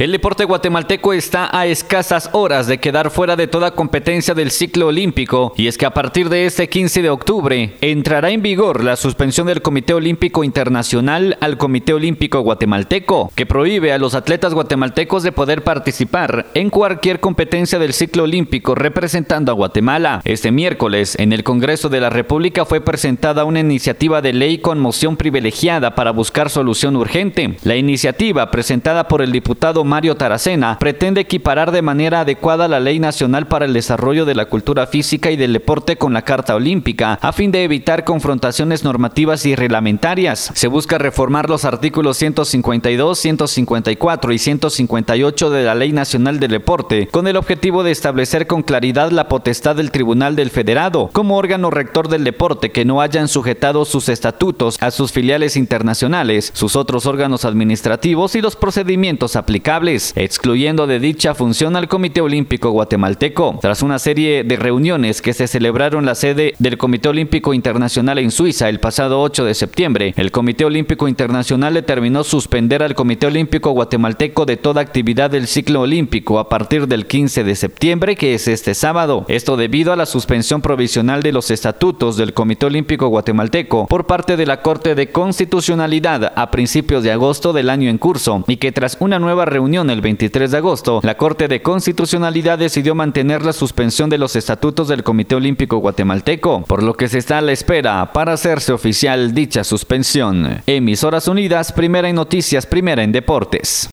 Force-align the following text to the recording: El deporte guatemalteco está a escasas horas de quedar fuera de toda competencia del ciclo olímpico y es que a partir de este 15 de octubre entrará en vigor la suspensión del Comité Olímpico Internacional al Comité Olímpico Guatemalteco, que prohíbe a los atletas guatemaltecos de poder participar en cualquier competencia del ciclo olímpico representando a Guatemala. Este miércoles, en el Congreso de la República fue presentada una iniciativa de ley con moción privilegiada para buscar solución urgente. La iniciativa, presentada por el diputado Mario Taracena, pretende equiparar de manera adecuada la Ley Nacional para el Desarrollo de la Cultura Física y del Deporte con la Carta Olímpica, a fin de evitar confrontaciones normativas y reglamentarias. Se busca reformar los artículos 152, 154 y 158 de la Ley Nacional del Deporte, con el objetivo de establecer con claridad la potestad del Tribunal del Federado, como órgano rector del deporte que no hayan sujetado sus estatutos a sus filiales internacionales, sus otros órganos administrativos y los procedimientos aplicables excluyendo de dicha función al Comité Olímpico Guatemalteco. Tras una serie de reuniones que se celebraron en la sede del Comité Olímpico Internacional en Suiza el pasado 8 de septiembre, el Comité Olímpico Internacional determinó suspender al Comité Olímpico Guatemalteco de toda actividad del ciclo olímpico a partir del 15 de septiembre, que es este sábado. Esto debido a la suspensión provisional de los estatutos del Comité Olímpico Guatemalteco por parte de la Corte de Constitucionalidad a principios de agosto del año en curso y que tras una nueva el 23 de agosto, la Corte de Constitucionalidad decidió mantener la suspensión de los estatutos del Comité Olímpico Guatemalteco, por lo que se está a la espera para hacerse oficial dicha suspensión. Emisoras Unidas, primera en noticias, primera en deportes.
El 0.00 0.12
deporte 0.12 0.44
guatemalteco 0.44 1.12
está 1.12 1.50
a 1.50 1.66
escasas 1.66 2.30
horas 2.32 2.68
de 2.68 2.78
quedar 2.78 3.10
fuera 3.10 3.34
de 3.34 3.48
toda 3.48 3.72
competencia 3.72 4.32
del 4.32 4.52
ciclo 4.52 4.86
olímpico 4.86 5.52
y 5.56 5.66
es 5.66 5.76
que 5.76 5.86
a 5.86 5.90
partir 5.92 6.28
de 6.28 6.46
este 6.46 6.68
15 6.68 7.02
de 7.02 7.10
octubre 7.10 7.74
entrará 7.80 8.30
en 8.30 8.40
vigor 8.40 8.84
la 8.84 8.94
suspensión 8.94 9.48
del 9.48 9.60
Comité 9.60 9.94
Olímpico 9.94 10.44
Internacional 10.44 11.36
al 11.40 11.58
Comité 11.58 11.94
Olímpico 11.94 12.42
Guatemalteco, 12.42 13.32
que 13.34 13.44
prohíbe 13.44 13.92
a 13.92 13.98
los 13.98 14.14
atletas 14.14 14.54
guatemaltecos 14.54 15.24
de 15.24 15.32
poder 15.32 15.64
participar 15.64 16.46
en 16.54 16.70
cualquier 16.70 17.18
competencia 17.18 17.80
del 17.80 17.92
ciclo 17.92 18.22
olímpico 18.22 18.76
representando 18.76 19.50
a 19.50 19.56
Guatemala. 19.56 20.22
Este 20.24 20.52
miércoles, 20.52 21.16
en 21.18 21.32
el 21.32 21.42
Congreso 21.42 21.88
de 21.88 21.98
la 21.98 22.10
República 22.10 22.64
fue 22.64 22.80
presentada 22.80 23.44
una 23.44 23.58
iniciativa 23.58 24.22
de 24.22 24.32
ley 24.32 24.58
con 24.58 24.78
moción 24.78 25.16
privilegiada 25.16 25.96
para 25.96 26.12
buscar 26.12 26.50
solución 26.50 26.94
urgente. 26.94 27.56
La 27.64 27.74
iniciativa, 27.74 28.52
presentada 28.52 29.08
por 29.08 29.22
el 29.22 29.32
diputado 29.32 29.87
Mario 29.88 30.16
Taracena, 30.16 30.78
pretende 30.78 31.22
equiparar 31.22 31.72
de 31.72 31.80
manera 31.80 32.20
adecuada 32.20 32.68
la 32.68 32.78
Ley 32.78 33.00
Nacional 33.00 33.48
para 33.48 33.64
el 33.64 33.72
Desarrollo 33.72 34.26
de 34.26 34.34
la 34.34 34.44
Cultura 34.44 34.86
Física 34.86 35.30
y 35.30 35.36
del 35.36 35.54
Deporte 35.54 35.96
con 35.96 36.12
la 36.12 36.22
Carta 36.22 36.54
Olímpica, 36.54 37.18
a 37.22 37.32
fin 37.32 37.50
de 37.50 37.64
evitar 37.64 38.04
confrontaciones 38.04 38.84
normativas 38.84 39.46
y 39.46 39.56
reglamentarias. 39.56 40.52
Se 40.54 40.68
busca 40.68 40.98
reformar 40.98 41.48
los 41.48 41.64
artículos 41.64 42.18
152, 42.18 43.18
154 43.18 44.32
y 44.32 44.38
158 44.38 45.50
de 45.50 45.64
la 45.64 45.74
Ley 45.74 45.92
Nacional 45.92 46.38
del 46.38 46.50
Deporte, 46.50 47.08
con 47.08 47.26
el 47.26 47.36
objetivo 47.36 47.82
de 47.82 47.90
establecer 47.90 48.46
con 48.46 48.62
claridad 48.62 49.10
la 49.10 49.28
potestad 49.28 49.76
del 49.76 49.90
Tribunal 49.90 50.36
del 50.36 50.50
Federado, 50.50 51.08
como 51.14 51.38
órgano 51.38 51.70
rector 51.70 52.08
del 52.08 52.24
deporte 52.24 52.72
que 52.72 52.84
no 52.84 53.00
hayan 53.00 53.26
sujetado 53.26 53.86
sus 53.86 54.10
estatutos 54.10 54.76
a 54.82 54.90
sus 54.90 55.12
filiales 55.12 55.56
internacionales, 55.56 56.50
sus 56.52 56.76
otros 56.76 57.06
órganos 57.06 57.46
administrativos 57.46 58.34
y 58.34 58.42
los 58.42 58.54
procedimientos 58.54 59.34
aplicables 59.34 59.77
excluyendo 59.78 60.88
de 60.88 60.98
dicha 60.98 61.34
función 61.34 61.76
al 61.76 61.86
Comité 61.86 62.20
Olímpico 62.20 62.70
Guatemalteco. 62.70 63.58
Tras 63.62 63.82
una 63.82 64.00
serie 64.00 64.42
de 64.42 64.56
reuniones 64.56 65.22
que 65.22 65.32
se 65.32 65.46
celebraron 65.46 66.00
en 66.00 66.06
la 66.06 66.16
sede 66.16 66.54
del 66.58 66.76
Comité 66.76 67.08
Olímpico 67.08 67.54
Internacional 67.54 68.18
en 68.18 68.32
Suiza 68.32 68.68
el 68.68 68.80
pasado 68.80 69.20
8 69.20 69.44
de 69.44 69.54
septiembre, 69.54 70.14
el 70.16 70.32
Comité 70.32 70.64
Olímpico 70.64 71.06
Internacional 71.06 71.74
determinó 71.74 72.24
suspender 72.24 72.82
al 72.82 72.96
Comité 72.96 73.28
Olímpico 73.28 73.70
Guatemalteco 73.70 74.46
de 74.46 74.56
toda 74.56 74.80
actividad 74.80 75.30
del 75.30 75.46
ciclo 75.46 75.82
olímpico 75.82 76.40
a 76.40 76.48
partir 76.48 76.88
del 76.88 77.06
15 77.06 77.44
de 77.44 77.54
septiembre, 77.54 78.16
que 78.16 78.34
es 78.34 78.48
este 78.48 78.74
sábado. 78.74 79.26
Esto 79.28 79.56
debido 79.56 79.92
a 79.92 79.96
la 79.96 80.06
suspensión 80.06 80.60
provisional 80.60 81.22
de 81.22 81.30
los 81.30 81.52
estatutos 81.52 82.16
del 82.16 82.34
Comité 82.34 82.66
Olímpico 82.66 83.06
Guatemalteco 83.06 83.86
por 83.86 84.06
parte 84.06 84.36
de 84.36 84.46
la 84.46 84.60
Corte 84.60 84.96
de 84.96 85.12
Constitucionalidad 85.12 86.32
a 86.34 86.50
principios 86.50 87.04
de 87.04 87.12
agosto 87.12 87.52
del 87.52 87.70
año 87.70 87.88
en 87.88 87.98
curso 87.98 88.42
y 88.48 88.56
que 88.56 88.72
tras 88.72 88.96
una 89.00 89.18
nueva 89.18 89.44
el 89.74 90.00
23 90.00 90.50
de 90.50 90.56
agosto, 90.56 91.00
la 91.02 91.18
Corte 91.18 91.46
de 91.46 91.60
Constitucionalidad 91.60 92.58
decidió 92.58 92.94
mantener 92.94 93.44
la 93.44 93.52
suspensión 93.52 94.08
de 94.08 94.16
los 94.16 94.34
estatutos 94.34 94.88
del 94.88 95.02
Comité 95.02 95.34
Olímpico 95.34 95.76
Guatemalteco, 95.76 96.64
por 96.64 96.82
lo 96.82 96.94
que 96.94 97.06
se 97.06 97.18
está 97.18 97.38
a 97.38 97.42
la 97.42 97.52
espera 97.52 98.10
para 98.14 98.32
hacerse 98.32 98.72
oficial 98.72 99.34
dicha 99.34 99.64
suspensión. 99.64 100.62
Emisoras 100.66 101.28
Unidas, 101.28 101.72
primera 101.72 102.08
en 102.08 102.16
noticias, 102.16 102.64
primera 102.64 103.02
en 103.02 103.12
deportes. 103.12 103.86